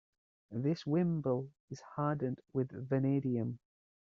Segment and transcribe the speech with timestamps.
[0.49, 3.59] This wimble is hardened with vanadium.